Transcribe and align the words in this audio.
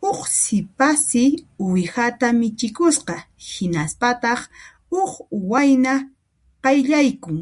Huk 0.00 0.20
sipassi 0.40 1.24
uwihata 1.64 2.28
michikusqa; 2.38 3.16
hinaspataq 3.48 4.40
huk 4.90 5.12
wayna 5.50 5.92
qayllaykun 6.62 7.38